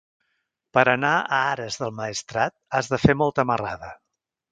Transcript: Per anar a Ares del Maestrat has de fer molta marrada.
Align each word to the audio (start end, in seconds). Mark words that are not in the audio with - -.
Per 0.77 0.83
anar 0.93 1.11
a 1.17 1.41
Ares 1.49 1.77
del 1.81 1.93
Maestrat 1.99 2.55
has 2.79 2.89
de 2.95 3.01
fer 3.05 3.17
molta 3.21 3.47
marrada. 3.51 3.93